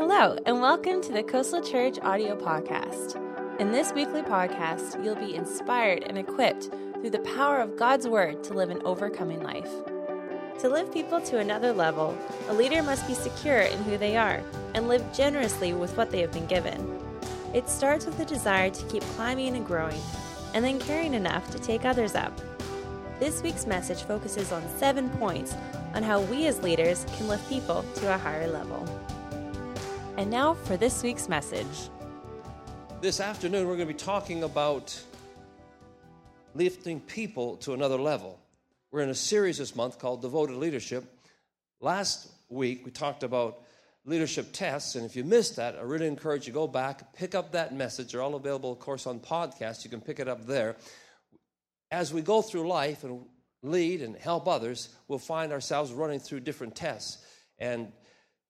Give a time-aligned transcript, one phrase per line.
[0.00, 3.20] Hello, and welcome to the Coastal Church audio podcast.
[3.60, 8.42] In this weekly podcast, you'll be inspired and equipped through the power of God's Word
[8.44, 9.68] to live an overcoming life.
[10.60, 12.16] To lift people to another level,
[12.48, 14.42] a leader must be secure in who they are
[14.74, 16.98] and live generously with what they have been given.
[17.52, 20.00] It starts with a desire to keep climbing and growing,
[20.54, 22.32] and then caring enough to take others up.
[23.18, 25.54] This week's message focuses on seven points
[25.92, 28.88] on how we as leaders can lift people to a higher level.
[30.20, 31.88] And now for this week's message.
[33.00, 35.02] This afternoon, we're going to be talking about
[36.54, 38.38] lifting people to another level.
[38.90, 41.04] We're in a series this month called Devoted Leadership.
[41.80, 43.62] Last week, we talked about
[44.04, 47.52] leadership tests, and if you missed that, I really encourage you go back, pick up
[47.52, 48.12] that message.
[48.12, 49.84] They're all available, of course, on podcast.
[49.84, 50.76] You can pick it up there.
[51.90, 53.24] As we go through life and
[53.62, 57.24] lead and help others, we'll find ourselves running through different tests.
[57.58, 57.90] And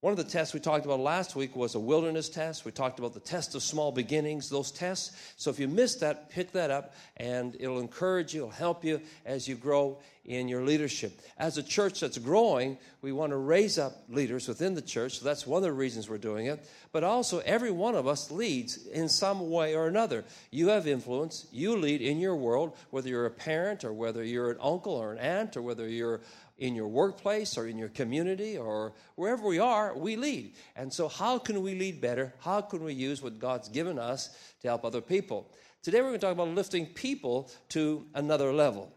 [0.01, 2.65] one of the tests we talked about last week was a wilderness test.
[2.65, 5.15] We talked about the test of small beginnings, those tests.
[5.37, 9.03] So if you missed that, pick that up, and it'll encourage you, it'll help you
[9.27, 11.21] as you grow in your leadership.
[11.37, 15.19] As a church that's growing, we want to raise up leaders within the church.
[15.19, 16.67] So that's one of the reasons we're doing it.
[16.93, 20.25] But also, every one of us leads in some way or another.
[20.51, 24.53] You have influence, you lead in your world, whether you're a parent or whether you're
[24.53, 26.21] an uncle or an aunt or whether you're
[26.61, 30.55] in your workplace or in your community or wherever we are, we lead.
[30.77, 32.33] And so, how can we lead better?
[32.41, 34.29] How can we use what God's given us
[34.61, 35.51] to help other people?
[35.83, 38.93] Today, we're going to talk about lifting people to another level.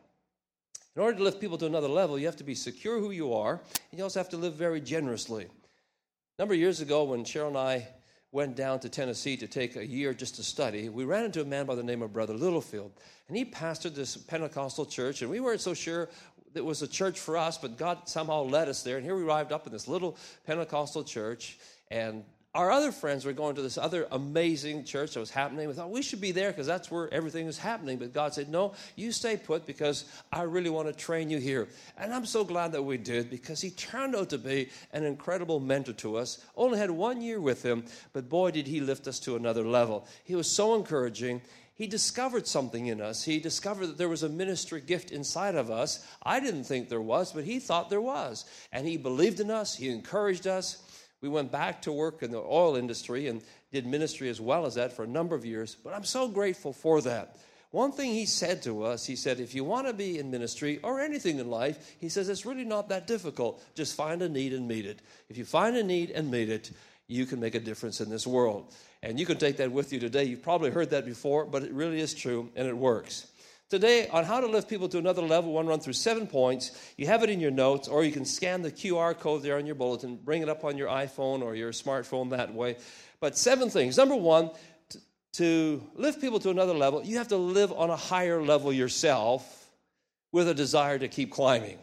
[0.96, 3.34] In order to lift people to another level, you have to be secure who you
[3.34, 5.46] are, and you also have to live very generously.
[5.46, 7.88] A number of years ago, when Cheryl and I
[8.34, 11.46] went down to Tennessee to take a year just to study, we ran into a
[11.46, 12.92] man by the name of Brother Littlefield.
[13.28, 16.10] And he pastored this Pentecostal church, and we weren't so sure
[16.56, 18.98] it was a church for us, but God somehow led us there.
[18.98, 21.58] And here we arrived up in this little Pentecostal church,
[21.90, 22.24] and
[22.56, 25.68] our other friends were going to this other amazing church that was happening.
[25.68, 27.98] We thought we should be there because that's where everything is happening.
[27.98, 31.68] But God said, No, you stay put because I really want to train you here.
[31.98, 35.60] And I'm so glad that we did because he turned out to be an incredible
[35.60, 36.46] mentor to us.
[36.56, 40.08] Only had one year with him, but boy, did he lift us to another level.
[40.24, 41.42] He was so encouraging
[41.76, 43.24] he discovered something in us.
[43.24, 46.06] He discovered that there was a ministry gift inside of us.
[46.22, 48.46] I didn't think there was, but he thought there was.
[48.72, 50.78] And he believed in us, he encouraged us.
[51.22, 53.42] We went back to work in the oil industry and
[53.72, 55.76] did ministry as well as that for a number of years.
[55.76, 57.38] But I'm so grateful for that.
[57.72, 60.80] One thing he said to us, he said, if you want to be in ministry
[60.84, 63.64] or anything in life, he says, it's really not that difficult.
[63.74, 65.00] Just find a need and meet it.
[65.28, 66.70] If you find a need and meet it,
[67.08, 68.74] you can make a difference in this world.
[69.02, 70.24] And you can take that with you today.
[70.24, 73.28] You've probably heard that before, but it really is true and it works.
[73.70, 76.94] Today, on how to lift people to another level, to run through seven points.
[76.96, 79.66] You have it in your notes, or you can scan the QR code there on
[79.66, 82.78] your bulletin, bring it up on your iPhone or your smartphone that way.
[83.20, 83.98] But seven things.
[83.98, 84.52] Number one,
[84.90, 85.00] to,
[85.34, 89.72] to lift people to another level, you have to live on a higher level yourself
[90.32, 91.80] with a desire to keep climbing.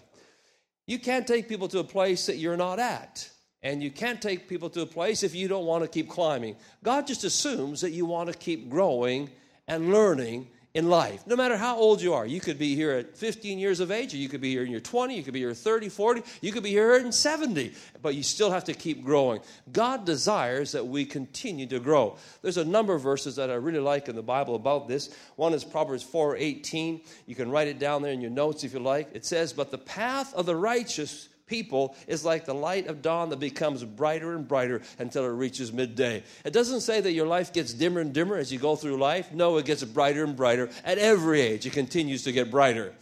[0.87, 3.29] You can't take people to a place that you're not at.
[3.63, 6.57] And you can't take people to a place if you don't want to keep climbing.
[6.83, 9.31] God just assumes that you want to keep growing
[9.69, 11.27] and learning in life.
[11.27, 14.15] No matter how old you are, you could be here at 15 years of age,
[14.15, 16.53] or you could be here in your 20, you could be here 30, 40, you
[16.53, 17.73] could be here in 70,
[18.03, 19.41] but you still have to keep growing.
[19.73, 22.17] God desires that we continue to grow.
[22.43, 25.13] There's a number of verses that I really like in the Bible about this.
[25.35, 27.01] One is Proverbs 4:18.
[27.27, 29.09] You can write it down there in your notes if you like.
[29.13, 33.29] It says, "But the path of the righteous people is like the light of dawn
[33.29, 36.23] that becomes brighter and brighter until it reaches midday.
[36.45, 39.33] It doesn't say that your life gets dimmer and dimmer as you go through life.
[39.33, 40.71] No, it gets brighter and brighter.
[40.85, 42.95] At every age, it continues to get brighter.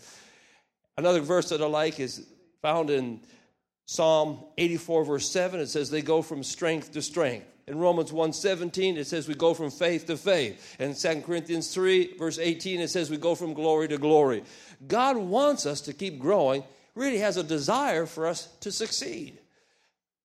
[0.97, 2.27] Another verse that I like is
[2.63, 3.21] found in
[3.87, 5.61] Psalm 84, verse 7.
[5.61, 7.47] It says, They go from strength to strength.
[7.69, 10.77] In Romans 1:17 it says we go from faith to faith.
[10.81, 14.43] In 2 Corinthians 3 verse 18 it says we go from glory to glory.
[14.87, 16.65] God wants us to keep growing
[16.99, 19.39] really has a desire for us to succeed.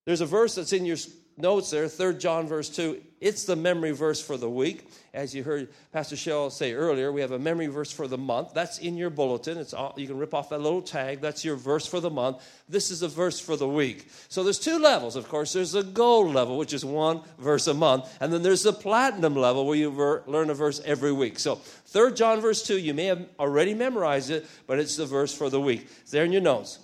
[0.05, 0.97] There's a verse that's in your
[1.37, 3.01] notes there, 3 John verse 2.
[3.23, 4.85] It's the memory verse for the week.
[5.13, 8.53] As you heard Pastor Shell say earlier, we have a memory verse for the month.
[8.53, 9.57] That's in your bulletin.
[9.57, 11.21] It's all, you can rip off that little tag.
[11.21, 12.45] That's your verse for the month.
[12.67, 14.09] This is a verse for the week.
[14.27, 15.53] So there's two levels, of course.
[15.53, 19.37] There's the gold level, which is one verse a month, and then there's the platinum
[19.37, 21.39] level where you ver- learn a verse every week.
[21.39, 25.33] So 3 John verse 2, you may have already memorized it, but it's the verse
[25.33, 25.87] for the week.
[26.01, 26.79] It's there in your notes.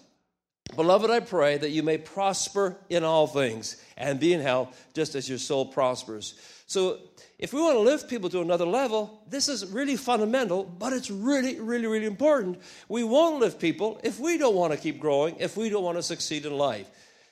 [0.76, 5.16] Beloved, I pray that you may prosper in all things and be in health just
[5.16, 6.36] as your soul prospers.
[6.68, 7.00] So,
[7.40, 11.10] if we want to lift people to another level, this is really fundamental, but it's
[11.10, 12.60] really, really, really important.
[12.90, 15.98] We won't lift people if we don't want to keep growing, if we don't want
[15.98, 16.88] to succeed in life.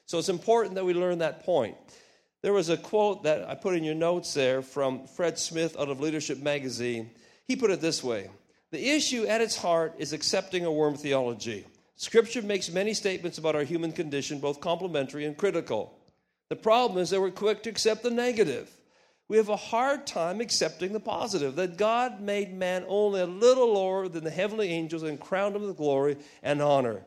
[0.06, 1.76] So, it's important that we learn that point.
[2.42, 5.90] There was a quote that I put in your notes there from Fred Smith out
[5.90, 7.12] of Leadership Magazine.
[7.46, 8.30] He put it this way
[8.72, 11.66] The issue at its heart is accepting a worm theology.
[12.00, 15.98] Scripture makes many statements about our human condition, both complimentary and critical.
[16.50, 18.72] The problem is that we're quick to accept the negative.
[19.28, 23.74] We have a hard time accepting the positive that God made man only a little
[23.74, 27.02] lower than the heavenly angels and crowned him with glory and honor.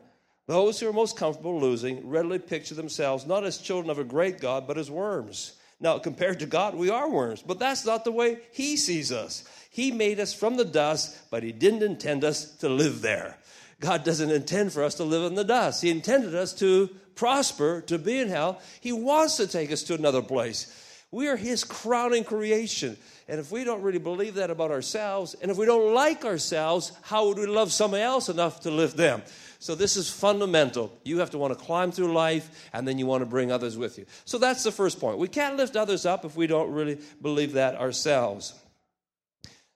[0.45, 4.41] Those who are most comfortable losing readily picture themselves not as children of a great
[4.41, 5.53] God, but as worms.
[5.79, 9.45] Now, compared to God, we are worms, but that's not the way He sees us.
[9.71, 13.37] He made us from the dust, but He didn't intend us to live there.
[13.81, 15.81] God doesn't intend for us to live in the dust.
[15.81, 18.61] He intended us to prosper, to be in hell.
[18.79, 20.77] He wants to take us to another place.
[21.09, 22.95] We are His crowning creation.
[23.27, 26.93] And if we don't really believe that about ourselves, and if we don't like ourselves,
[27.01, 29.23] how would we love somebody else enough to lift them?
[29.59, 30.91] So, this is fundamental.
[31.03, 33.77] You have to want to climb through life, and then you want to bring others
[33.77, 34.05] with you.
[34.25, 35.17] So, that's the first point.
[35.17, 38.53] We can't lift others up if we don't really believe that ourselves.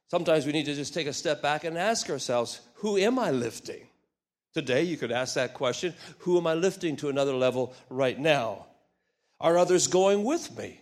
[0.10, 3.32] Sometimes we need to just take a step back and ask ourselves, who am I
[3.32, 3.85] lifting?
[4.56, 8.68] Today, you could ask that question Who am I lifting to another level right now?
[9.42, 10.80] Are others going with me?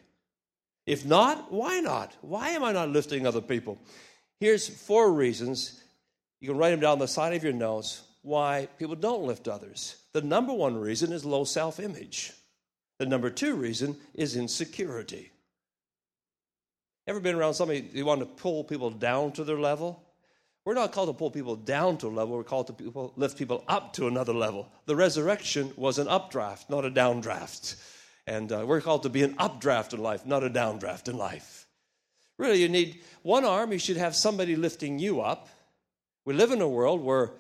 [0.85, 2.15] If not, why not?
[2.21, 3.79] Why am I not lifting other people?
[4.39, 5.81] Here's four reasons.
[6.39, 9.47] You can write them down on the side of your notes why people don't lift
[9.47, 9.95] others.
[10.13, 12.31] The number one reason is low self image.
[12.99, 15.31] The number two reason is insecurity.
[17.07, 20.03] Ever been around somebody you want to pull people down to their level?
[20.65, 23.37] We're not called to pull people down to a level, we're called to people, lift
[23.37, 24.71] people up to another level.
[24.85, 27.75] The resurrection was an updraft, not a downdraft.
[28.25, 31.67] And uh, we're called to be an updraft in life, not a downdraft in life.
[32.37, 35.49] Really, you need one arm, you should have somebody lifting you up.
[36.23, 37.31] We live in a world where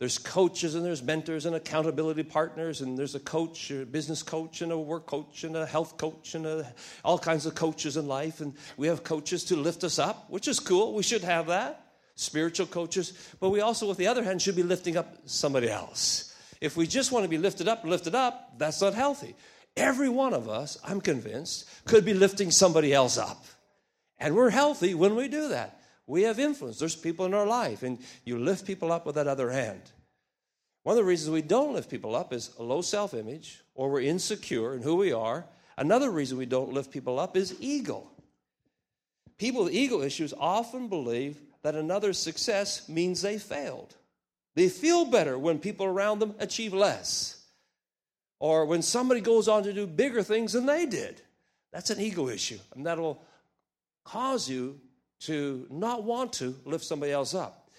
[0.00, 4.60] there's coaches and there's mentors and accountability partners, and there's a coach, a business coach,
[4.60, 6.74] and a work coach, and a health coach, and a,
[7.04, 8.40] all kinds of coaches in life.
[8.40, 10.92] And we have coaches to lift us up, which is cool.
[10.94, 11.91] We should have that.
[12.14, 13.12] Spiritual coaches.
[13.40, 16.34] But we also, with the other hand, should be lifting up somebody else.
[16.60, 19.34] If we just want to be lifted up, lifted up, that's not healthy.
[19.76, 23.44] Every one of us, I'm convinced, could be lifting somebody else up.
[24.18, 25.80] And we're healthy when we do that.
[26.06, 26.78] We have influence.
[26.78, 29.80] There's people in our life, and you lift people up with that other hand.
[30.82, 33.90] One of the reasons we don't lift people up is a low self image, or
[33.90, 35.46] we're insecure in who we are.
[35.76, 38.10] Another reason we don't lift people up is ego.
[39.38, 43.94] People with ego issues often believe that another's success means they failed.
[44.54, 47.42] They feel better when people around them achieve less
[48.38, 51.22] or when somebody goes on to do bigger things than they did.
[51.72, 53.22] That's an ego issue, and that'll
[54.04, 54.80] cause you
[55.20, 57.70] to not want to lift somebody else up.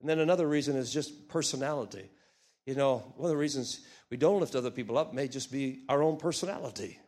[0.00, 2.08] And then another reason is just personality.
[2.66, 5.80] You know, one of the reasons we don't lift other people up may just be
[5.88, 6.98] our own personality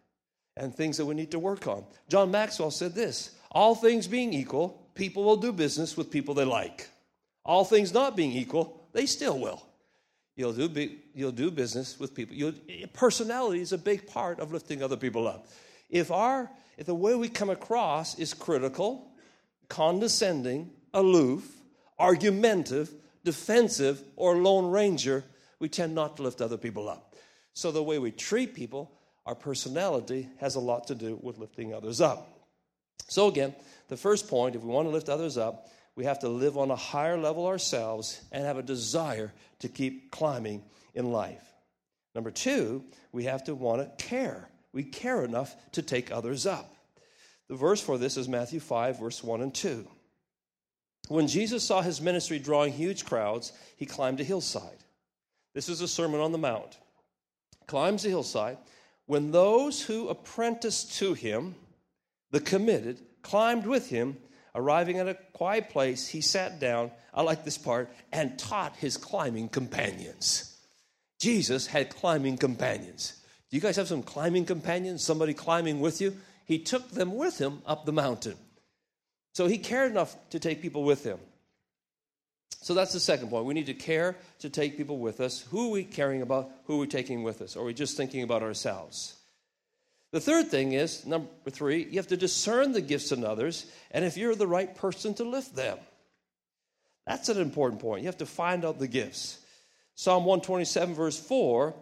[0.56, 1.84] and things that we need to work on.
[2.08, 6.44] John Maxwell said this All things being equal, people will do business with people they
[6.44, 6.88] like.
[7.44, 9.62] All things not being equal, they still will.
[10.36, 12.34] You'll do, you'll do business with people.
[12.34, 12.54] You'll,
[12.92, 15.46] personality is a big part of lifting other people up.
[15.90, 19.10] If, our, if the way we come across is critical,
[19.68, 21.50] condescending, aloof,
[21.98, 22.90] argumentative,
[23.24, 25.24] defensive, or lone ranger,
[25.58, 27.14] we tend not to lift other people up.
[27.52, 28.90] So the way we treat people,
[29.26, 32.31] our personality, has a lot to do with lifting others up.
[33.12, 33.54] So, again,
[33.88, 36.70] the first point if we want to lift others up, we have to live on
[36.70, 40.62] a higher level ourselves and have a desire to keep climbing
[40.94, 41.44] in life.
[42.14, 44.48] Number two, we have to want to care.
[44.72, 46.74] We care enough to take others up.
[47.50, 49.86] The verse for this is Matthew 5, verse 1 and 2.
[51.08, 54.84] When Jesus saw his ministry drawing huge crowds, he climbed a hillside.
[55.52, 56.78] This is a Sermon on the Mount.
[57.66, 58.56] Climbs the hillside.
[59.04, 61.56] When those who apprenticed to him,
[62.32, 64.16] the committed, climbed with him,
[64.54, 68.96] Arriving at a quiet place, he sat down, I like this part, and taught his
[68.96, 70.58] climbing companions.
[71.18, 73.14] Jesus had climbing companions.
[73.50, 75.02] Do you guys have some climbing companions?
[75.02, 76.16] Somebody climbing with you?
[76.44, 78.36] He took them with him up the mountain.
[79.32, 81.18] So he cared enough to take people with him.
[82.60, 83.46] So that's the second point.
[83.46, 85.40] We need to care to take people with us.
[85.50, 86.50] Who are we caring about?
[86.66, 87.56] Who are we taking with us?
[87.56, 89.14] Or are we just thinking about ourselves?
[90.12, 94.04] The third thing is number three, you have to discern the gifts in others, and
[94.04, 95.78] if you're the right person to lift them.
[97.06, 98.02] That's an important point.
[98.02, 99.38] You have to find out the gifts.
[99.94, 101.74] Psalm 127, verse 4,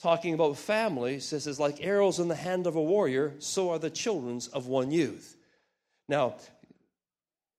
[0.00, 3.78] talking about family, says, It's like arrows in the hand of a warrior, so are
[3.78, 5.36] the children's of one youth.
[6.08, 6.36] Now,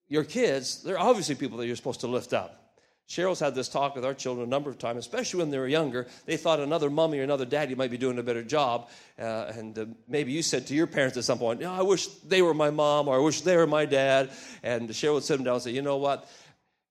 [0.07, 2.64] your kids, they're obviously people that you're supposed to lift up.
[3.07, 5.67] Cheryl's had this talk with our children a number of times, especially when they were
[5.67, 6.07] younger.
[6.25, 8.89] They thought another mommy or another daddy might be doing a better job.
[9.19, 12.41] Uh, and uh, maybe you said to your parents at some point, I wish they
[12.41, 14.31] were my mom or I wish they were my dad.
[14.63, 16.27] And Cheryl would sit them down and say, You know what?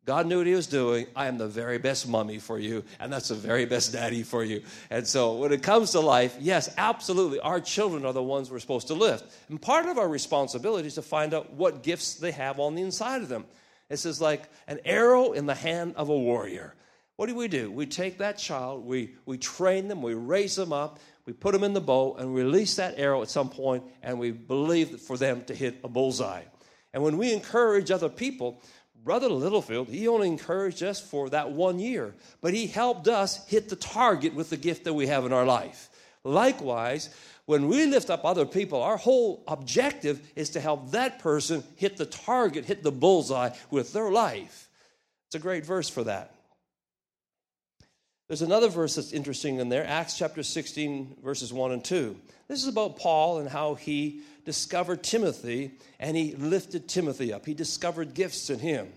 [0.04, 1.06] God knew what he was doing.
[1.16, 4.44] I am the very best mummy for you, and that's the very best daddy for
[4.44, 4.62] you.
[4.90, 8.58] And so, when it comes to life, yes, absolutely, our children are the ones we're
[8.58, 9.24] supposed to lift.
[9.48, 12.82] And part of our responsibility is to find out what gifts they have on the
[12.82, 13.46] inside of them.
[13.88, 16.74] This is like an arrow in the hand of a warrior.
[17.16, 17.70] What do we do?
[17.70, 21.62] We take that child, we, we train them, we raise them up, we put them
[21.62, 25.44] in the bow, and release that arrow at some point, and we believe for them
[25.44, 26.42] to hit a bullseye.
[26.92, 28.60] And when we encourage other people,
[29.04, 33.68] Brother Littlefield, he only encouraged us for that one year, but he helped us hit
[33.68, 35.90] the target with the gift that we have in our life.
[36.24, 37.10] Likewise,
[37.46, 41.96] when we lift up other people, our whole objective is to help that person hit
[41.96, 44.68] the target, hit the bullseye with their life.
[45.28, 46.34] It's a great verse for that.
[48.28, 52.16] There's another verse that's interesting in there, Acts chapter 16, verses 1 and 2.
[52.48, 57.44] This is about Paul and how he discovered Timothy and he lifted Timothy up.
[57.44, 58.88] He discovered gifts in him.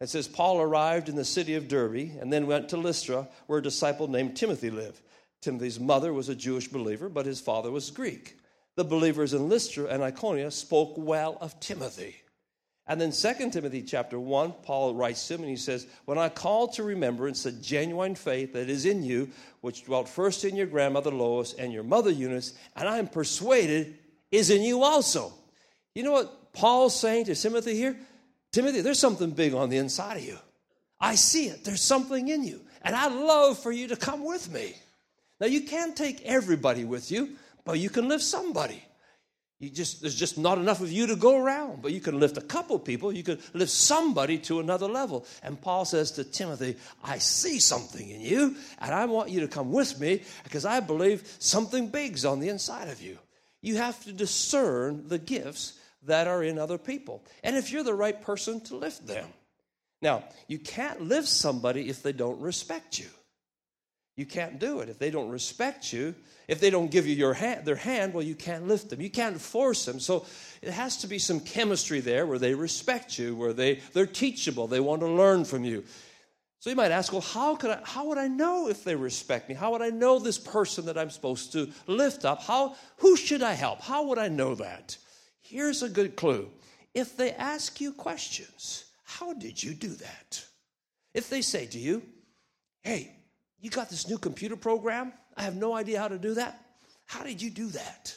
[0.00, 3.58] It says Paul arrived in the city of Derbe and then went to Lystra, where
[3.58, 5.00] a disciple named Timothy lived.
[5.40, 8.38] Timothy's mother was a Jewish believer, but his father was Greek.
[8.76, 12.16] The believers in Lystra and Iconium spoke well of Timothy.
[12.86, 16.30] And then 2 Timothy chapter 1, Paul writes to him and he says, When I
[16.30, 19.30] call to remembrance the genuine faith that is in you,
[19.60, 23.98] which dwelt first in your grandmother Lois and your mother Eunice, and I am persuaded
[24.30, 25.34] is in you also.
[25.94, 27.98] You know what Paul's saying to Timothy here?
[28.52, 30.38] Timothy, there's something big on the inside of you.
[30.98, 31.64] I see it.
[31.64, 32.62] There's something in you.
[32.82, 34.74] And I'd love for you to come with me.
[35.40, 38.82] Now, you can't take everybody with you, but you can lift somebody.
[39.60, 42.36] You just, there's just not enough of you to go around, but you can lift
[42.36, 43.12] a couple people.
[43.12, 45.26] You can lift somebody to another level.
[45.42, 49.48] And Paul says to Timothy, I see something in you, and I want you to
[49.48, 53.18] come with me because I believe something big's on the inside of you.
[53.60, 57.24] You have to discern the gifts that are in other people.
[57.42, 59.26] And if you're the right person to lift them.
[60.00, 63.08] Now, you can't lift somebody if they don't respect you.
[64.18, 64.88] You can't do it.
[64.88, 66.12] If they don't respect you,
[66.48, 69.00] if they don't give you your hand, their hand, well, you can't lift them.
[69.00, 70.00] You can't force them.
[70.00, 70.26] So
[70.60, 74.66] it has to be some chemistry there where they respect you, where they, they're teachable,
[74.66, 75.84] they want to learn from you.
[76.58, 79.48] So you might ask, well, how, could I, how would I know if they respect
[79.48, 79.54] me?
[79.54, 82.42] How would I know this person that I'm supposed to lift up?
[82.42, 83.80] How, who should I help?
[83.80, 84.96] How would I know that?
[85.42, 86.50] Here's a good clue.
[86.92, 90.44] If they ask you questions, how did you do that?
[91.14, 92.02] If they say to you,
[92.82, 93.14] hey,
[93.60, 95.12] you got this new computer program?
[95.36, 96.60] I have no idea how to do that.
[97.06, 98.14] How did you do that?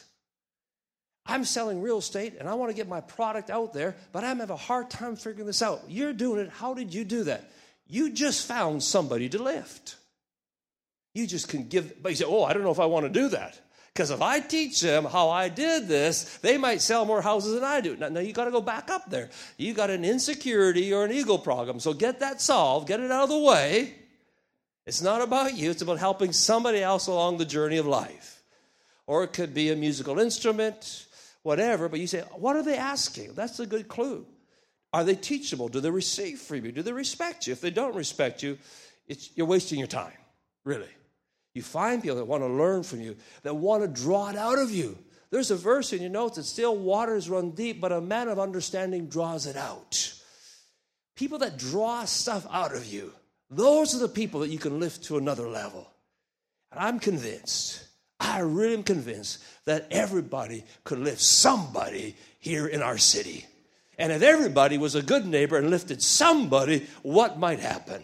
[1.24, 4.38] I'm selling real estate and I want to get my product out there, but I'm
[4.38, 5.82] having a hard time figuring this out.
[5.88, 6.50] You're doing it.
[6.50, 7.50] How did you do that?
[7.86, 9.96] You just found somebody to lift.
[11.14, 13.20] You just can give, but you say, Oh, I don't know if I want to
[13.20, 13.60] do that.
[13.92, 17.64] Because if I teach them how I did this, they might sell more houses than
[17.64, 17.94] I do.
[17.94, 19.28] Now, now you got to go back up there.
[19.58, 21.78] You got an insecurity or an ego problem.
[21.78, 23.94] So get that solved, get it out of the way.
[24.86, 28.42] It's not about you, it's about helping somebody else along the journey of life.
[29.06, 31.06] Or it could be a musical instrument,
[31.42, 31.88] whatever.
[31.88, 33.34] But you say, What are they asking?
[33.34, 34.26] That's a good clue.
[34.92, 35.68] Are they teachable?
[35.68, 36.72] Do they receive from you?
[36.72, 37.52] Do they respect you?
[37.52, 38.58] If they don't respect you,
[39.34, 40.12] you're wasting your time,
[40.64, 40.88] really.
[41.54, 44.58] You find people that want to learn from you, that want to draw it out
[44.58, 44.98] of you.
[45.30, 48.38] There's a verse in your notes that still waters run deep, but a man of
[48.38, 50.14] understanding draws it out.
[51.16, 53.12] People that draw stuff out of you,
[53.52, 55.90] those are the people that you can lift to another level.
[56.70, 57.84] And I'm convinced,
[58.18, 63.46] I really am convinced that everybody could lift somebody here in our city.
[63.98, 68.02] And if everybody was a good neighbor and lifted somebody, what might happen?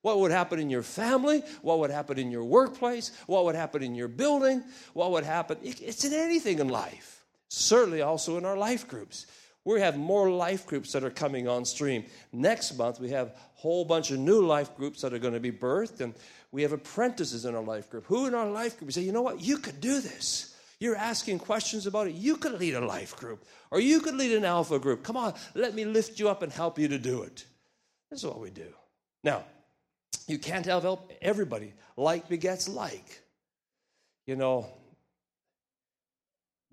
[0.00, 1.42] What would happen in your family?
[1.62, 3.12] What would happen in your workplace?
[3.26, 4.64] What would happen in your building?
[4.94, 5.58] What would happen?
[5.62, 7.24] It's in anything in life.
[7.48, 9.26] Certainly also in our life groups.
[9.66, 12.04] We have more life groups that are coming on stream.
[12.32, 15.40] Next month, we have a whole bunch of new life groups that are going to
[15.40, 16.14] be birthed, and
[16.52, 18.04] we have apprentices in our life group.
[18.06, 20.54] Who in our life group we say, you know what, you could do this?
[20.78, 22.14] You're asking questions about it.
[22.14, 25.02] You could lead a life group or you could lead an alpha group.
[25.02, 27.44] Come on, let me lift you up and help you to do it.
[28.10, 28.68] That's what we do.
[29.24, 29.44] Now,
[30.28, 31.72] you can't help everybody.
[31.96, 33.22] Like begets like.
[34.26, 34.66] You know,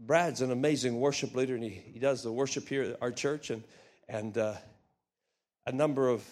[0.05, 3.49] Brad's an amazing worship leader, and he, he does the worship here at our church.
[3.49, 3.63] And,
[4.09, 4.55] and uh,
[5.65, 6.23] a number of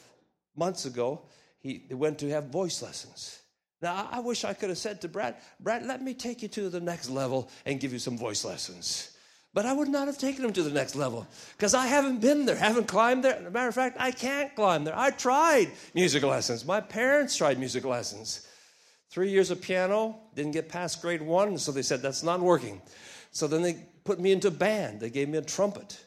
[0.55, 1.21] months ago,
[1.59, 3.39] he went to have voice lessons.
[3.81, 6.69] Now, I wish I could have said to Brad, Brad, let me take you to
[6.69, 9.15] the next level and give you some voice lessons.
[9.53, 12.45] But I would not have taken him to the next level because I haven't been
[12.45, 13.35] there, haven't climbed there.
[13.35, 14.97] As a matter of fact, I can't climb there.
[14.97, 16.63] I tried music lessons.
[16.63, 18.47] My parents tried music lessons.
[19.09, 22.81] Three years of piano, didn't get past grade one, so they said that's not working.
[23.31, 24.99] So then they put me into a band.
[24.99, 26.03] They gave me a trumpet.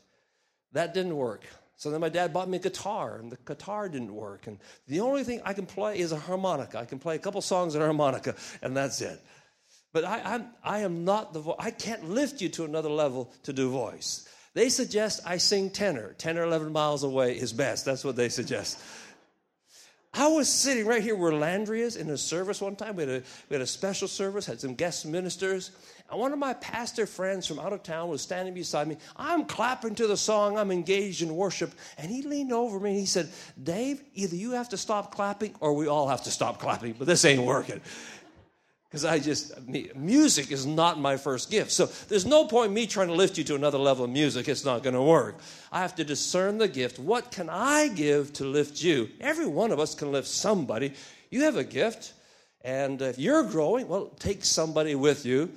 [0.73, 1.45] That didn't work.
[1.77, 4.47] So then my dad bought me a guitar, and the guitar didn't work.
[4.47, 6.79] And the only thing I can play is a harmonica.
[6.79, 9.21] I can play a couple songs on a harmonica, and that's it.
[9.93, 11.57] But I, I'm, I am not the voice.
[11.59, 14.29] I can't lift you to another level to do voice.
[14.55, 16.15] They suggest I sing tenor.
[16.19, 17.85] 10 or 11 miles away is best.
[17.85, 18.79] That's what they suggest.
[20.17, 22.95] I was sitting right here where Landry is in a service one time.
[22.95, 25.73] We had, a, we had a special service, had some guest ministers.
[26.09, 28.97] And one of my pastor friends from out of town was standing beside me.
[29.17, 31.73] I'm clapping to the song, I'm engaged in worship.
[31.99, 33.29] And he leaned over me and he said,
[33.61, 37.09] Dave, either you have to stop clapping or we all have to stop clapping, but
[37.09, 37.81] this ain't working
[38.95, 39.53] because I just,
[39.97, 41.73] music is not my first gift.
[41.73, 44.47] So there's no point me trying to lift you to another level of music.
[44.47, 45.41] It's not going to work.
[45.73, 47.01] I have to discern the gift.
[47.01, 49.09] What can I give to lift you?
[49.21, 50.93] Every one of us can lift somebody.
[51.29, 52.13] You have a gift,
[52.61, 55.51] and if you're growing, well, take somebody with you.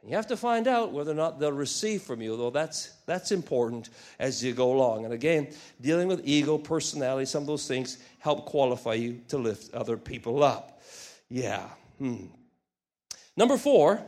[0.00, 2.92] And you have to find out whether or not they'll receive from you, though that's,
[3.06, 3.88] that's important
[4.20, 5.04] as you go along.
[5.04, 5.48] And again,
[5.80, 10.44] dealing with ego, personality, some of those things help qualify you to lift other people
[10.44, 10.80] up.
[11.28, 11.68] Yeah.
[11.98, 12.26] Hmm.
[13.36, 14.02] Number four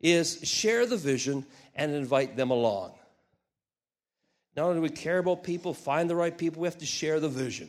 [0.00, 2.92] is share the vision and invite them along.
[4.56, 7.20] Not only do we care about people, find the right people, we have to share
[7.20, 7.68] the vision.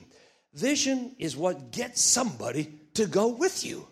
[0.53, 3.87] Vision is what gets somebody to go with you.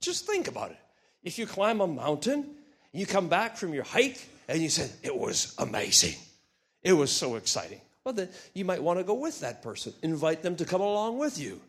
[0.00, 0.78] Just think about it.
[1.22, 2.54] If you climb a mountain,
[2.92, 6.14] you come back from your hike, and you said, It was amazing,
[6.82, 7.80] it was so exciting.
[8.04, 11.18] Well, then you might want to go with that person, invite them to come along
[11.18, 11.60] with you.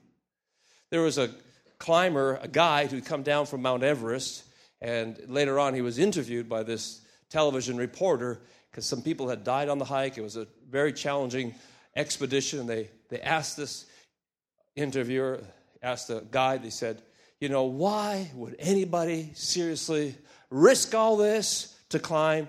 [0.89, 1.29] There was a
[1.77, 4.43] climber, a guide who'd come down from Mount Everest,
[4.81, 9.69] and later on, he was interviewed by this television reporter because some people had died
[9.69, 10.17] on the hike.
[10.17, 11.53] It was a very challenging
[11.95, 12.61] expedition.
[12.61, 13.85] And they, they asked this
[14.75, 15.41] interviewer,
[15.83, 17.01] asked the guide, they said,
[17.39, 20.15] You know, why would anybody seriously
[20.49, 22.47] risk all this to climb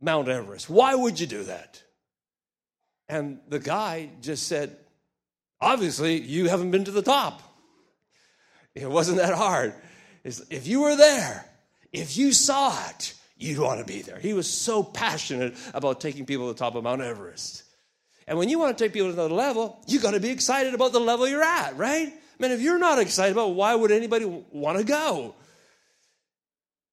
[0.00, 0.70] Mount Everest?
[0.70, 1.82] Why would you do that?
[3.08, 4.76] And the guy just said,
[5.60, 7.42] Obviously, you haven't been to the top.
[8.74, 9.74] It wasn't that hard.
[10.22, 11.46] if you were there,
[11.92, 14.18] if you saw it, you'd want to be there.
[14.18, 17.62] He was so passionate about taking people to the top of Mount Everest.
[18.26, 20.74] And when you want to take people to another level, you got to be excited
[20.74, 22.08] about the level you're at, right?
[22.08, 25.34] I mean, if you're not excited about, it, why would anybody want to go?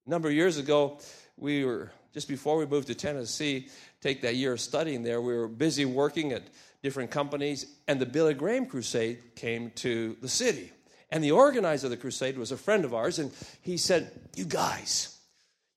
[0.06, 1.00] A number of years ago,
[1.38, 3.68] we were just before we moved to Tennessee,
[4.00, 6.44] take that year of studying there, we were busy working at
[6.84, 10.72] different companies, and the Billy Graham Crusade came to the city.
[11.14, 14.46] And the organizer of the crusade was a friend of ours, and he said, You
[14.46, 15.16] guys,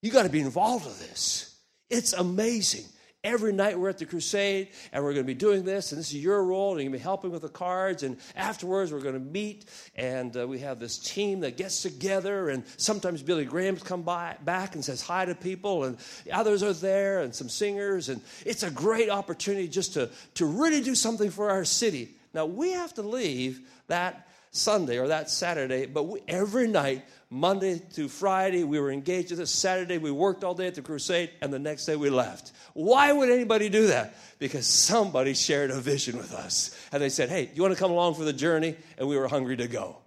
[0.01, 1.55] you got to be involved with this.
[1.91, 2.85] It's amazing.
[3.23, 6.07] Every night we're at the crusade and we're going to be doing this, and this
[6.07, 8.01] is your role, and you're going to be helping with the cards.
[8.01, 12.49] And afterwards, we're going to meet, and uh, we have this team that gets together.
[12.49, 15.97] And sometimes Billy Graham's come by, back and says hi to people, and
[16.33, 18.09] others are there, and some singers.
[18.09, 22.15] And it's a great opportunity just to, to really do something for our city.
[22.33, 27.81] Now, we have to leave that Sunday or that Saturday, but we, every night, Monday
[27.93, 29.51] to Friday, we were engaged this.
[29.51, 32.53] Saturday, we worked all day at the crusade, and the next day we left.
[32.73, 34.15] Why would anybody do that?
[34.39, 36.77] Because somebody shared a vision with us.
[36.91, 38.75] And they said, Hey, you want to come along for the journey?
[38.97, 39.97] And we were hungry to go.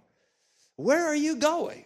[0.77, 1.85] Where are you going?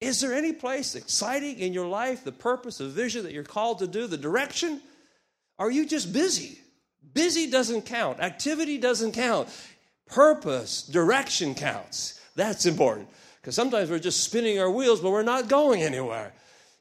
[0.00, 3.78] Is there any place exciting in your life, the purpose, the vision that you're called
[3.78, 4.82] to do, the direction?
[5.58, 6.58] Are you just busy?
[7.14, 8.20] Busy doesn't count.
[8.20, 9.48] Activity doesn't count.
[10.06, 12.20] Purpose, direction counts.
[12.34, 13.08] That's important.
[13.40, 16.32] Because sometimes we're just spinning our wheels, but we're not going anywhere.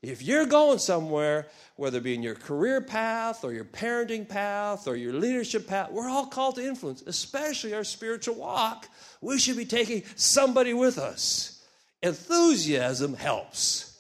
[0.02, 4.88] If you're going somewhere, whether it be in your career path or your parenting path
[4.88, 8.88] or your leadership path, we're all called to influence, especially our spiritual walk.
[9.22, 11.64] We should be taking somebody with us.
[12.02, 14.00] Enthusiasm helps.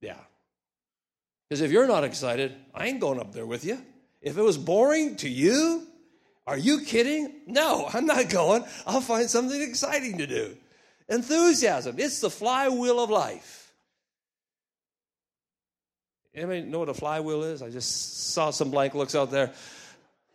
[0.00, 0.18] Yeah.
[1.48, 3.82] Because if you're not excited, I ain't going up there with you.
[4.20, 5.86] If it was boring to you,
[6.46, 7.42] are you kidding?
[7.46, 8.64] No, I'm not going.
[8.86, 10.56] I'll find something exciting to do.
[11.08, 13.72] Enthusiasm, it's the flywheel of life.
[16.34, 17.62] Anybody know what a flywheel is?
[17.62, 19.52] I just saw some blank looks out there.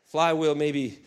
[0.08, 1.00] Flywheel, maybe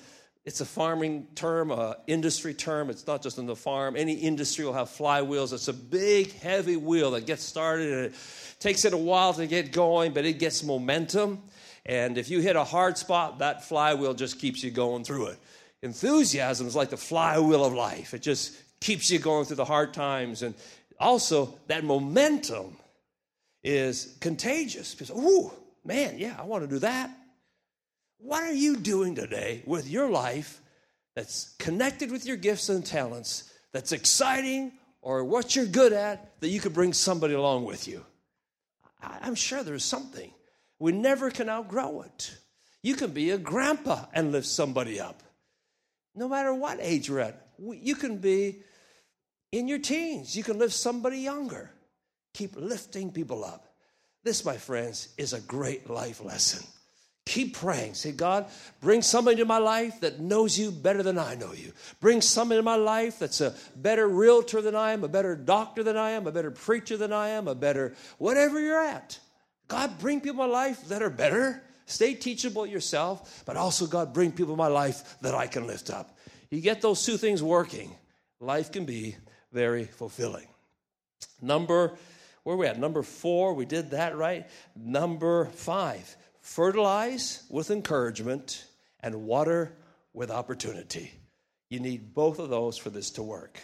[0.46, 2.88] it's a farming term, a industry term.
[2.88, 3.96] It's not just in the farm.
[3.96, 5.52] Any industry will have flywheels.
[5.52, 8.14] It's a big, heavy wheel that gets started and it
[8.58, 11.42] takes it a while to get going, but it gets momentum.
[11.88, 15.38] And if you hit a hard spot, that flywheel just keeps you going through it.
[15.82, 19.92] Enthusiasm is like the flywheel of life, it just keeps you going through the hard
[19.92, 20.42] times.
[20.42, 20.54] And
[21.00, 22.76] also, that momentum
[23.64, 25.50] is contagious because, ooh,
[25.88, 27.10] Man, yeah, I want to do that.
[28.18, 30.60] What are you doing today with your life
[31.16, 36.48] that's connected with your gifts and talents, that's exciting, or what you're good at that
[36.48, 38.04] you could bring somebody along with you?
[39.00, 40.30] I'm sure there's something.
[40.78, 42.36] We never can outgrow it.
[42.82, 45.22] You can be a grandpa and lift somebody up.
[46.14, 48.62] No matter what age you're at, you can be
[49.52, 51.70] in your teens, you can lift somebody younger.
[52.34, 53.66] Keep lifting people up.
[54.22, 56.66] This, my friends, is a great life lesson.
[57.26, 57.94] Keep praying.
[57.94, 58.46] Say, God,
[58.80, 61.72] bring somebody into my life that knows you better than I know you.
[62.00, 65.82] Bring somebody into my life that's a better realtor than I am, a better doctor
[65.82, 69.18] than I am, a better preacher than I am, a better whatever you're at.
[69.68, 71.62] God, bring people in my life that are better.
[71.86, 75.90] Stay teachable yourself, but also, God, bring people in my life that I can lift
[75.90, 76.18] up.
[76.50, 77.94] You get those two things working,
[78.40, 79.16] life can be
[79.52, 80.46] very fulfilling.
[81.40, 81.96] Number,
[82.42, 82.78] where we at?
[82.78, 84.46] Number four, we did that right.
[84.76, 88.64] Number five, fertilize with encouragement
[89.00, 89.72] and water
[90.12, 91.12] with opportunity.
[91.70, 93.60] You need both of those for this to work.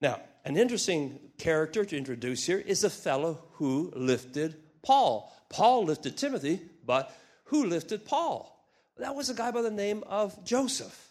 [0.00, 5.32] Now, an interesting character to introduce here is a fellow who lifted Paul.
[5.48, 8.50] Paul lifted Timothy, but who lifted Paul?
[8.98, 11.10] That was a guy by the name of Joseph,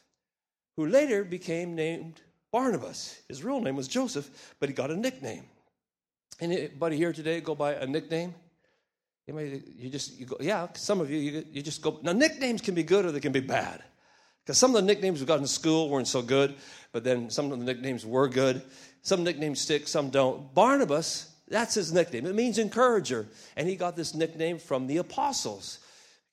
[0.77, 3.19] who later became named Barnabas.
[3.27, 5.43] His real name was Joseph, but he got a nickname.
[6.39, 8.33] Anybody here today go by a nickname?
[9.27, 10.67] Anybody, you just you go, yeah.
[10.73, 11.99] Some of you, you, you just go.
[12.01, 13.83] Now nicknames can be good or they can be bad.
[14.43, 16.55] Because some of the nicknames we got in school weren't so good,
[16.91, 18.61] but then some of the nicknames were good.
[19.01, 20.53] Some nicknames stick, some don't.
[20.53, 22.25] Barnabas, that's his nickname.
[22.25, 25.79] It means encourager, and he got this nickname from the apostles.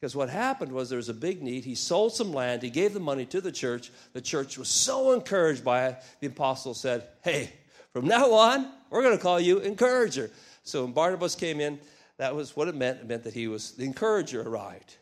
[0.01, 1.65] Because what happened was there was a big need.
[1.65, 3.91] He sold some land, he gave the money to the church.
[4.15, 7.53] The church was so encouraged by it, the apostles said, Hey,
[7.93, 10.31] from now on, we're going to call you encourager.
[10.63, 11.79] So when Barnabas came in,
[12.17, 13.01] that was what it meant.
[13.01, 14.97] It meant that he was the encourager arrived.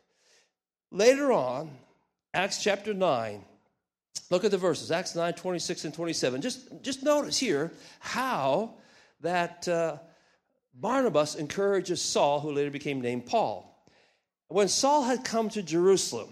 [0.90, 1.70] Later on,
[2.32, 3.44] Acts chapter 9,
[4.30, 6.40] look at the verses, Acts 9, 26 and 27.
[6.40, 8.74] Just, just notice here how
[9.20, 9.98] that uh,
[10.74, 13.64] Barnabas encourages Saul, who later became named Paul.
[14.48, 16.28] When Saul had come to Jerusalem,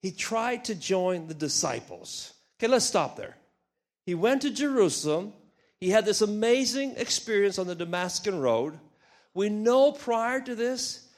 [0.00, 2.32] he tried to join the disciples.
[2.58, 3.36] Okay, let's stop there.
[4.06, 5.32] He went to Jerusalem.
[5.80, 8.78] He had this amazing experience on the Damascus Road.
[9.34, 11.08] We know prior to this,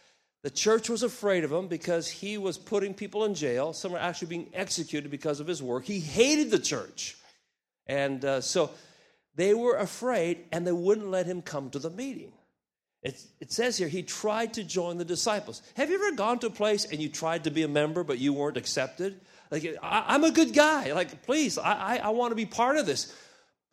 [0.43, 3.73] the church was afraid of him because he was putting people in jail.
[3.73, 5.85] Some were actually being executed because of his work.
[5.85, 7.17] He hated the church.
[7.89, 8.71] And uh, so
[9.37, 12.33] they were afraid and they wouldn't let him come to the meeting.
[13.03, 15.63] It, it, says here, he tried to join the disciples.
[15.77, 18.19] Have you ever gone to a place and you tried to be a member, but
[18.19, 19.21] you weren't accepted?
[19.51, 20.93] Like, I, am a good guy.
[20.93, 23.15] Like, please, I, I, I want to be part of this.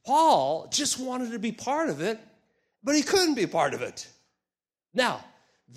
[0.05, 2.19] Paul just wanted to be part of it,
[2.83, 4.07] but he couldn't be part of it.
[4.93, 5.23] Now,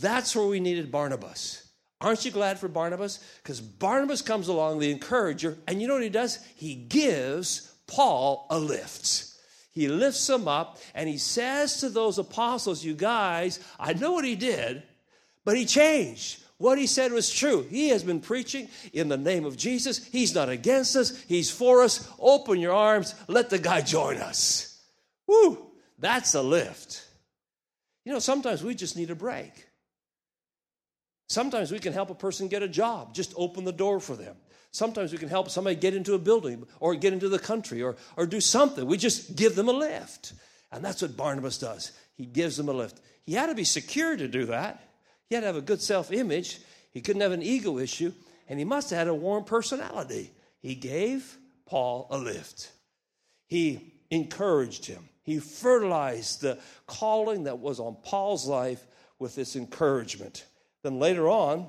[0.01, 1.67] that's where we needed Barnabas.
[2.01, 3.21] Aren't you glad for Barnabas?
[3.43, 6.45] Because Barnabas comes along, the encourager, and you know what he does?
[6.57, 9.36] He gives Paul a lift.
[9.77, 14.25] He lifts them up and he says to those apostles, You guys, I know what
[14.25, 14.83] he did,
[15.45, 16.43] but he changed.
[16.57, 17.61] What he said was true.
[17.69, 20.03] He has been preaching in the name of Jesus.
[20.07, 22.11] He's not against us, he's for us.
[22.19, 24.83] Open your arms, let the guy join us.
[25.27, 25.67] Woo,
[25.99, 27.07] that's a lift.
[28.07, 29.53] You know, sometimes we just need a break.
[31.29, 34.37] Sometimes we can help a person get a job, just open the door for them.
[34.71, 37.97] Sometimes we can help somebody get into a building or get into the country or,
[38.17, 38.87] or do something.
[38.87, 40.33] We just give them a lift.
[40.71, 41.93] And that's what Barnabas does.
[42.15, 43.01] He gives them a lift.
[43.25, 44.83] He had to be secure to do that.
[45.29, 46.61] He had to have a good self image.
[46.93, 48.13] He couldn't have an ego issue.
[48.49, 50.31] And he must have had a warm personality.
[50.61, 52.71] He gave Paul a lift.
[53.47, 55.09] He encouraged him.
[55.23, 58.87] He fertilized the calling that was on Paul's life
[59.19, 60.45] with this encouragement.
[60.83, 61.67] Then later on,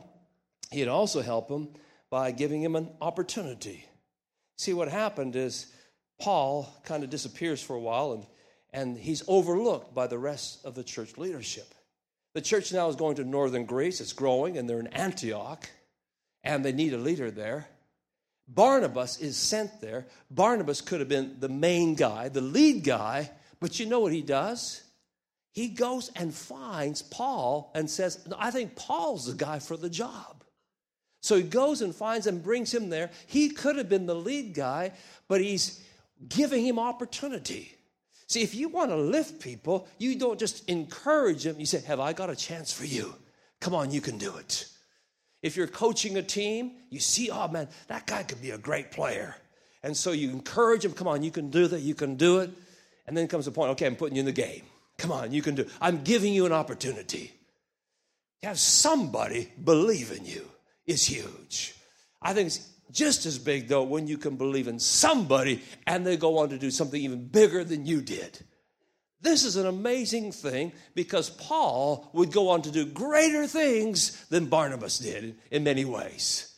[0.72, 1.70] he'd also help him
[2.10, 3.86] by giving him an opportunity.
[4.58, 5.68] See, what happened is
[6.20, 8.26] Paul kind of disappears for a while and,
[8.74, 11.74] and he's overlooked by the rest of the church leadership.
[12.34, 15.70] The church now is going to northern Greece, it's growing, and they're in Antioch,
[16.44, 17.68] and they need a leader there.
[18.48, 20.08] Barnabas is sent there.
[20.32, 24.22] Barnabas could have been the main guy, the lead guy, but you know what he
[24.22, 24.84] does?
[25.52, 30.37] He goes and finds Paul and says, I think Paul's the guy for the job.
[31.28, 33.10] So he goes and finds and brings him there.
[33.26, 34.94] He could have been the lead guy,
[35.28, 35.84] but he's
[36.30, 37.76] giving him opportunity.
[38.28, 41.60] See, if you want to lift people, you don't just encourage them.
[41.60, 43.14] You say, Have I got a chance for you?
[43.60, 44.70] Come on, you can do it.
[45.42, 48.92] If you're coaching a team, you see, oh man, that guy could be a great
[48.92, 49.36] player.
[49.84, 52.52] And so you encourage him, come on, you can do that, you can do it.
[53.06, 54.64] And then comes the point, okay, I'm putting you in the game.
[54.98, 55.70] Come on, you can do it.
[55.82, 57.34] I'm giving you an opportunity.
[58.44, 60.48] have somebody believe in you
[60.88, 61.76] is huge.
[62.22, 66.18] I think it's just as big, though, when you can believe in somebody and they
[66.18, 68.40] go on to do something even bigger than you did.
[69.22, 74.46] This is an amazing thing because Paul would go on to do greater things than
[74.46, 76.54] Barnabas did in many ways.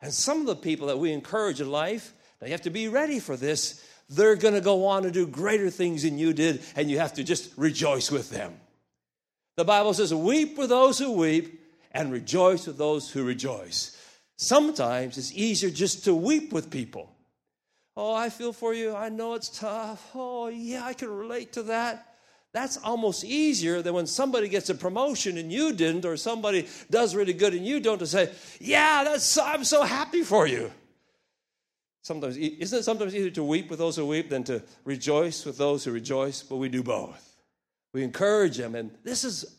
[0.00, 3.18] And some of the people that we encourage in life, you have to be ready
[3.18, 6.90] for this, they're going to go on to do greater things than you did, and
[6.90, 8.54] you have to just rejoice with them.
[9.56, 11.57] The Bible says, Weep with those who weep
[11.92, 13.96] and rejoice with those who rejoice.
[14.36, 17.14] Sometimes it's easier just to weep with people.
[17.96, 18.94] Oh, I feel for you.
[18.94, 20.10] I know it's tough.
[20.14, 22.14] Oh, yeah, I can relate to that.
[22.52, 27.14] That's almost easier than when somebody gets a promotion and you didn't, or somebody does
[27.14, 30.70] really good and you don't, to say, Yeah, that's, I'm so happy for you.
[32.02, 35.58] Sometimes, isn't it sometimes easier to weep with those who weep than to rejoice with
[35.58, 36.42] those who rejoice?
[36.42, 37.36] But we do both.
[37.92, 39.57] We encourage them, and this is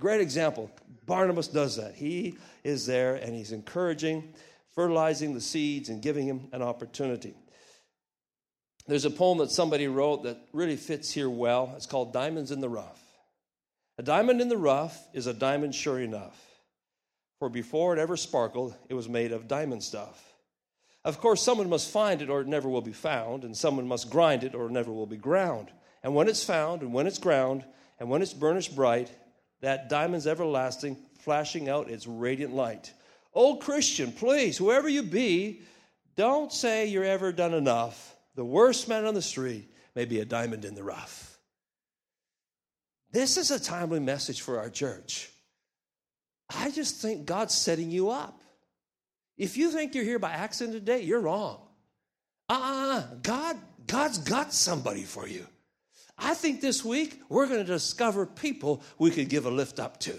[0.00, 0.70] great example.
[1.06, 1.94] Barnabas does that.
[1.94, 4.34] He is there and he's encouraging,
[4.72, 7.34] fertilizing the seeds, and giving him an opportunity.
[8.86, 11.72] There's a poem that somebody wrote that really fits here well.
[11.76, 13.00] It's called Diamonds in the Rough.
[13.96, 16.36] A diamond in the rough is a diamond sure enough,
[17.38, 20.34] for before it ever sparkled, it was made of diamond stuff.
[21.04, 24.10] Of course, someone must find it or it never will be found, and someone must
[24.10, 25.70] grind it or it never will be ground.
[26.02, 27.64] And when it's found, and when it's ground,
[28.00, 29.10] and when it's burnished bright,
[29.64, 32.92] that diamond's everlasting, flashing out its radiant light.
[33.32, 35.62] Old Christian, please, whoever you be,
[36.16, 38.14] don't say you're ever done enough.
[38.34, 41.38] The worst man on the street may be a diamond in the rough.
[43.10, 45.30] This is a timely message for our church.
[46.54, 48.42] I just think God's setting you up.
[49.38, 51.62] If you think you're here by accident today, you're wrong.
[52.50, 53.02] Uh-uh.
[53.22, 55.46] God, God's got somebody for you.
[56.18, 59.98] I think this week we're going to discover people we could give a lift up
[60.00, 60.14] to.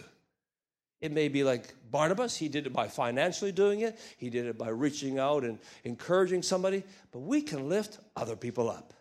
[1.01, 4.57] It may be like Barnabas, he did it by financially doing it, he did it
[4.57, 8.93] by reaching out and encouraging somebody, but we can lift other people up.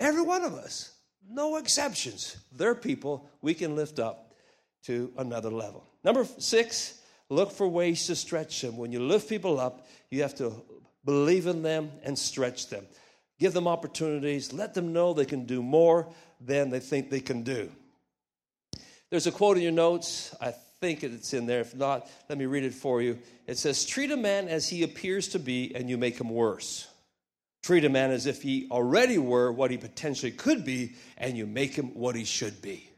[0.00, 0.92] Every one of us,
[1.28, 2.36] no exceptions.
[2.52, 4.34] They're people we can lift up
[4.84, 5.88] to another level.
[6.02, 7.00] Number six,
[7.30, 8.76] look for ways to stretch them.
[8.76, 10.52] When you lift people up, you have to
[11.04, 12.86] believe in them and stretch them.
[13.38, 14.52] Give them opportunities.
[14.52, 17.70] Let them know they can do more than they think they can do.
[19.10, 20.34] There's a quote in your notes.
[20.40, 21.60] I think it's in there.
[21.60, 23.18] If not, let me read it for you.
[23.46, 26.88] It says, Treat a man as he appears to be, and you make him worse.
[27.62, 31.46] Treat a man as if he already were what he potentially could be, and you
[31.46, 32.90] make him what he should be.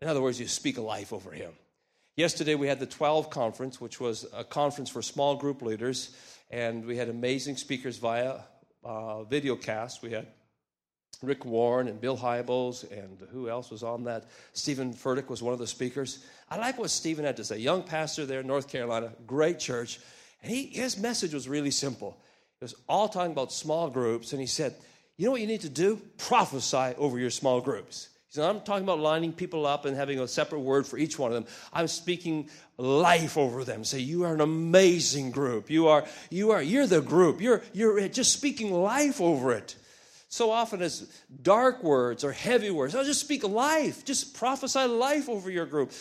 [0.00, 1.52] In other words, you speak a life over him.
[2.16, 6.14] Yesterday, we had the 12 conference, which was a conference for small group leaders,
[6.50, 8.40] and we had amazing speakers via
[8.84, 10.02] uh, video cast.
[10.02, 10.26] We had
[11.22, 14.26] Rick Warren and Bill Hybels, and who else was on that?
[14.52, 16.24] Steven Furtick was one of the speakers.
[16.50, 17.58] I like what Steven had to say.
[17.58, 20.00] Young pastor there in North Carolina, great church.
[20.42, 22.16] And he, his message was really simple.
[22.60, 24.74] It was all talking about small groups, and he said,
[25.16, 26.00] You know what you need to do?
[26.18, 28.08] Prophesy over your small groups.
[28.34, 31.30] Said, I'm talking about lining people up and having a separate word for each one
[31.30, 31.46] of them.
[31.72, 33.84] I'm speaking life over them.
[33.84, 35.70] Say, you are an amazing group.
[35.70, 37.40] You are, you are, you're the group.
[37.40, 39.76] You're, you're just speaking life over it.
[40.30, 41.08] So often as
[41.42, 44.04] dark words or heavy words, I'll just speak life.
[44.04, 45.92] Just prophesy life over your group.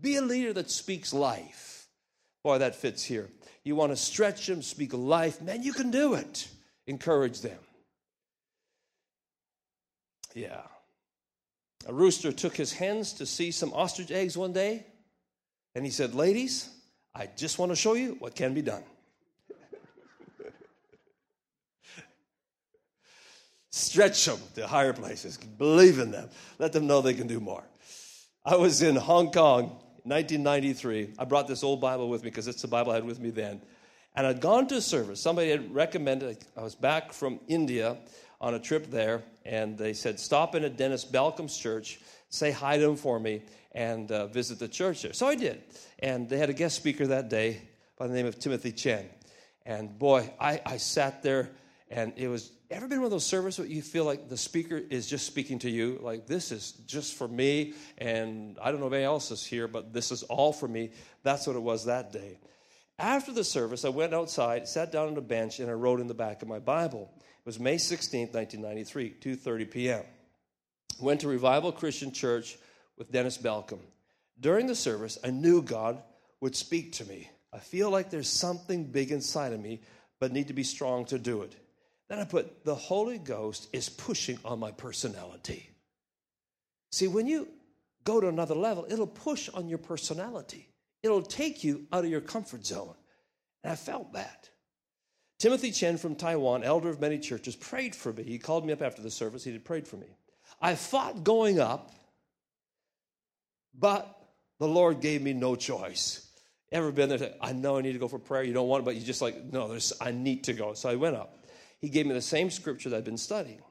[0.00, 1.88] Be a leader that speaks life.
[2.42, 3.28] Boy, that fits here.
[3.64, 5.42] You want to stretch them, speak life.
[5.42, 6.48] Man, you can do it.
[6.86, 7.60] Encourage them.
[10.34, 10.62] Yeah.
[11.86, 14.86] A rooster took his hens to see some ostrich eggs one day,
[15.74, 16.68] and he said, Ladies,
[17.14, 18.84] I just want to show you what can be done.
[23.70, 25.38] Stretch them to higher places.
[25.38, 26.28] Believe in them.
[26.58, 27.64] Let them know they can do more.
[28.44, 29.70] I was in Hong Kong
[30.04, 31.14] 1993.
[31.18, 33.30] I brought this old Bible with me because it's the Bible I had with me
[33.30, 33.62] then.
[34.14, 35.20] And I'd gone to a service.
[35.20, 37.96] Somebody had recommended, I was back from India
[38.42, 42.76] on a trip there, and they said, Stop in at Dennis Balcombe's church, say hi
[42.76, 45.12] to him for me, and uh, visit the church there.
[45.12, 45.62] So I did.
[46.00, 47.62] And they had a guest speaker that day
[47.96, 49.08] by the name of Timothy Chen.
[49.64, 51.50] And boy, I, I sat there,
[51.88, 54.80] and it was ever been one of those services where you feel like the speaker
[54.90, 58.86] is just speaking to you like this is just for me and i don't know
[58.86, 60.90] if anybody else is here but this is all for me
[61.22, 62.38] that's what it was that day
[62.98, 66.06] after the service i went outside sat down on a bench and i wrote in
[66.06, 67.12] the back of my bible
[67.44, 70.04] it was May 16, 1993, 2:30 p.m.
[71.00, 72.56] Went to Revival Christian Church
[72.96, 73.82] with Dennis Balcombe.
[74.38, 76.00] During the service, I knew God
[76.40, 77.28] would speak to me.
[77.52, 79.80] I feel like there's something big inside of me,
[80.20, 81.56] but need to be strong to do it.
[82.08, 85.68] Then I put, the Holy Ghost is pushing on my personality.
[86.92, 87.48] See, when you
[88.04, 90.68] go to another level, it'll push on your personality.
[91.02, 92.94] It'll take you out of your comfort zone.
[93.64, 94.50] And I felt that.
[95.42, 98.22] Timothy Chen from Taiwan, elder of many churches, prayed for me.
[98.22, 99.42] He called me up after the service.
[99.42, 100.06] He had prayed for me.
[100.60, 101.90] I fought going up,
[103.76, 104.06] but
[104.60, 106.30] the Lord gave me no choice.
[106.70, 107.34] Ever been there?
[107.40, 108.44] I know I need to go for prayer.
[108.44, 110.74] You don't want it, but you just like, no, there's, I need to go.
[110.74, 111.44] So I went up.
[111.80, 113.62] He gave me the same scripture that I'd been studying.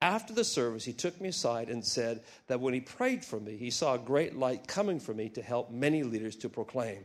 [0.00, 3.56] After the service, he took me aside and said that when he prayed for me,
[3.56, 7.04] he saw a great light coming for me to help many leaders to proclaim.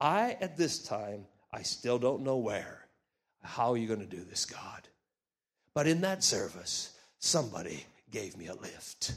[0.00, 2.84] I, at this time, I still don't know where.
[3.42, 4.88] How are you going to do this, God?
[5.74, 9.12] But in that service, somebody gave me a lift.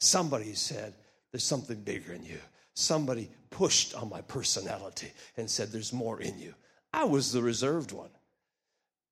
[0.00, 0.94] Somebody said,
[1.30, 2.38] There's something bigger in you.
[2.74, 6.54] Somebody pushed on my personality and said, There's more in you.
[6.92, 8.10] I was the reserved one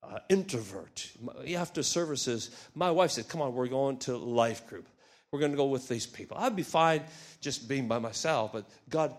[0.03, 1.11] uh, introvert.
[1.55, 4.89] After services, my wife said, Come on, we're going to life group.
[5.31, 6.37] We're going to go with these people.
[6.39, 7.03] I'd be fine
[7.41, 9.15] just being by myself, but God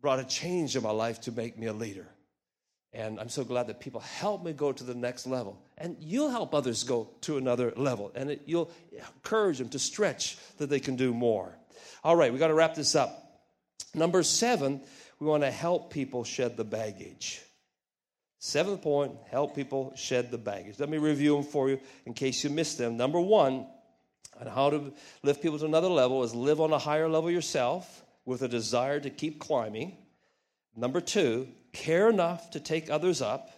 [0.00, 2.08] brought a change in my life to make me a leader.
[2.94, 5.58] And I'm so glad that people help me go to the next level.
[5.78, 8.12] And you'll help others go to another level.
[8.14, 11.56] And it, you'll encourage them to stretch that they can do more.
[12.04, 13.18] All right, we got to wrap this up.
[13.94, 14.82] Number seven,
[15.18, 17.40] we want to help people shed the baggage.
[18.38, 20.78] Seventh point help people shed the baggage.
[20.78, 22.96] Let me review them for you in case you missed them.
[22.96, 23.66] Number one,
[24.40, 28.02] on how to lift people to another level is live on a higher level yourself
[28.24, 29.96] with a desire to keep climbing.
[30.76, 33.50] Number two, care enough to take others up.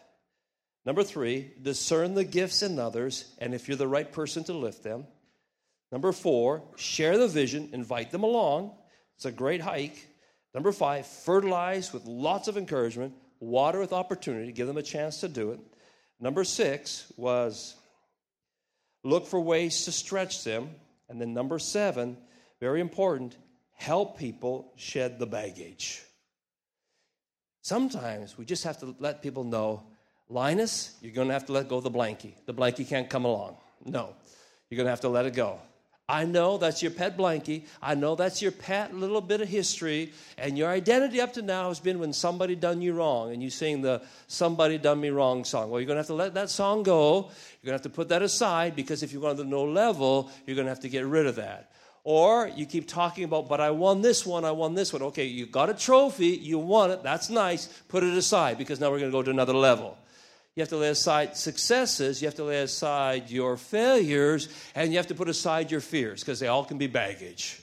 [0.86, 4.82] Number three, discern the gifts in others, and if you're the right person to lift
[4.82, 5.06] them.
[5.90, 8.72] Number four, share the vision, invite them along.
[9.16, 10.06] It's a great hike.
[10.52, 15.28] Number five, fertilize with lots of encouragement water with opportunity, give them a chance to
[15.28, 15.60] do it.
[16.20, 17.74] Number six was
[19.02, 20.70] look for ways to stretch them.
[21.08, 22.16] And then number seven,
[22.60, 23.36] very important,
[23.74, 26.02] help people shed the baggage.
[27.64, 29.82] Sometimes we just have to let people know
[30.28, 32.34] Linus, you're going to have to let go of the blankie.
[32.44, 33.56] The blankie can't come along.
[33.86, 34.14] No,
[34.68, 35.58] you're going to have to let it go.
[36.06, 37.64] I know that's your pet blankie.
[37.80, 40.12] I know that's your pet little bit of history.
[40.36, 43.48] And your identity up to now has been when somebody done you wrong and you
[43.48, 45.70] sing the Somebody Done Me Wrong song.
[45.70, 47.30] Well, you're going to have to let that song go.
[47.62, 49.64] You're going to have to put that aside because if you're going to the no
[49.64, 51.70] level, you're going to have to get rid of that.
[52.04, 55.00] Or you keep talking about, but I won this one, I won this one.
[55.02, 57.66] Okay, you got a trophy, you won it, that's nice.
[57.88, 59.96] Put it aside because now we're going to go to another level.
[60.54, 64.98] You have to lay aside successes, you have to lay aside your failures, and you
[64.98, 67.60] have to put aside your fears because they all can be baggage.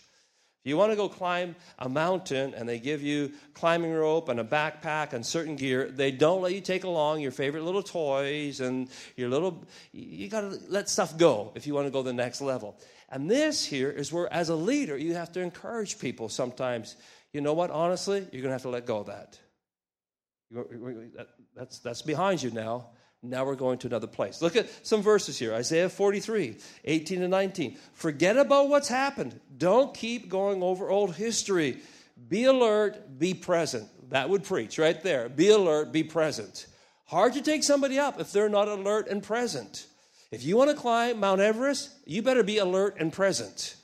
[0.63, 4.39] If you want to go climb a mountain and they give you climbing rope and
[4.39, 8.60] a backpack and certain gear, they don't let you take along your favorite little toys
[8.60, 12.13] and your little you got to let stuff go if you want to go the
[12.13, 12.77] next level.
[13.12, 16.95] And this here is where as a leader you have to encourage people sometimes.
[17.34, 17.69] You know what?
[17.69, 19.38] Honestly, you're going to have to let go of that.
[21.56, 22.88] That's, that's behind you now.
[23.24, 24.41] Now we're going to another place.
[24.41, 27.78] Look at some verses here Isaiah 43, 18 and 19.
[27.93, 29.39] Forget about what's happened.
[29.58, 31.82] Don't keep going over old history.
[32.28, 33.88] Be alert, be present.
[34.10, 35.30] That would preach right there.
[35.30, 36.67] Be alert, be present.
[37.06, 39.86] Hard to take somebody up if they're not alert and present.
[40.32, 43.76] If you want to climb Mount Everest, you better be alert and present.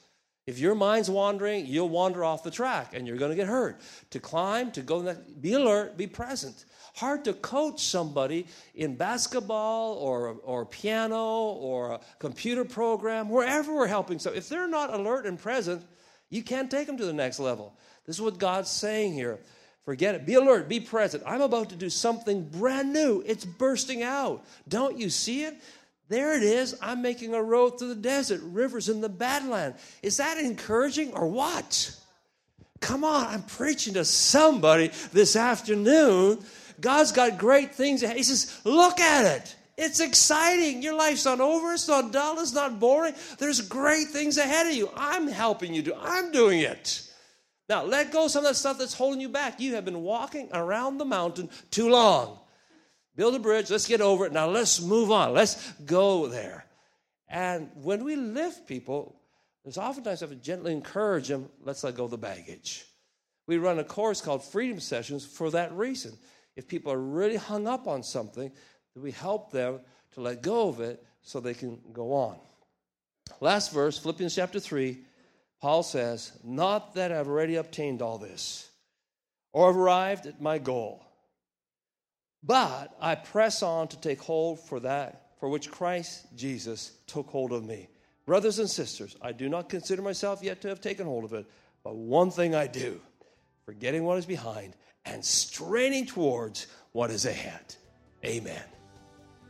[0.46, 3.82] If your mind's wandering, you'll wander off the track and you're going to get hurt.
[4.12, 6.64] To climb, to go, be alert, be present.
[6.96, 13.88] Hard to coach somebody in basketball or, or piano or a computer program, wherever we're
[13.88, 14.18] helping.
[14.18, 15.84] So if they're not alert and present,
[16.30, 17.78] you can't take them to the next level.
[18.06, 19.40] This is what God's saying here.
[19.84, 20.26] Forget it.
[20.26, 20.70] Be alert.
[20.70, 21.24] Be present.
[21.26, 23.22] I'm about to do something brand new.
[23.26, 24.46] It's bursting out.
[24.68, 25.62] Don't you see it?
[26.10, 26.78] There it is.
[26.82, 29.78] I'm making a road through the desert, rivers in the Badland.
[30.02, 31.94] Is that encouraging or what?
[32.80, 36.40] Come on, I'm preaching to somebody this afternoon.
[36.80, 38.04] God's got great things.
[38.04, 38.18] Ahead.
[38.18, 39.56] He says, Look at it.
[39.78, 40.82] It's exciting.
[40.82, 41.74] Your life's not over.
[41.74, 42.40] It's not dull.
[42.40, 43.14] It's not boring.
[43.38, 44.90] There's great things ahead of you.
[44.96, 45.94] I'm helping you do.
[46.00, 47.04] I'm doing it.
[47.70, 49.60] Now, let go some of that stuff that's holding you back.
[49.60, 52.40] You have been walking around the mountain too long.
[53.18, 53.72] Build a bridge.
[53.72, 54.32] Let's get over it.
[54.32, 55.34] Now let's move on.
[55.34, 56.66] Let's go there.
[57.28, 59.20] And when we lift people,
[59.64, 62.86] there's oftentimes have to gently encourage them, let's let go of the baggage.
[63.48, 66.14] We run a course called Freedom Sessions for that reason.
[66.56, 68.52] If people are really hung up on something,
[68.96, 69.80] we help them
[70.14, 72.38] to let go of it so they can go on.
[73.42, 74.98] Last verse, Philippians chapter 3,
[75.60, 78.70] Paul says, Not that I've already obtained all this
[79.54, 81.07] or have arrived at my goal
[82.44, 87.52] but I press on to take hold for that for which Christ Jesus took hold
[87.52, 87.90] of me.
[88.26, 91.46] Brothers and sisters, I do not consider myself yet to have taken hold of it,
[91.84, 93.00] But one thing I do,
[93.66, 94.76] forgetting what is behind
[95.06, 97.76] and straining towards what is ahead.
[98.26, 98.64] Amen.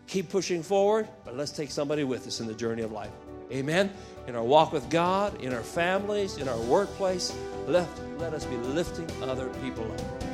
[0.06, 3.12] Keep pushing forward, but let's take somebody with us in the journey of life.
[3.52, 3.92] Amen.
[4.28, 7.34] In our walk with God, in our families, in our workplace,
[7.66, 7.88] let,
[8.20, 10.27] let us be lifting other people up.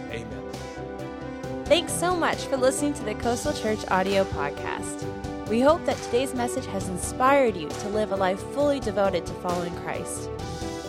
[1.74, 5.08] Thanks so much for listening to the Coastal Church audio podcast.
[5.48, 9.34] We hope that today's message has inspired you to live a life fully devoted to
[9.34, 10.30] following Christ.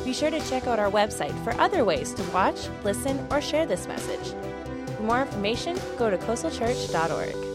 [0.05, 3.65] Be sure to check out our website for other ways to watch, listen, or share
[3.65, 4.35] this message.
[4.97, 7.54] For more information, go to coastalchurch.org.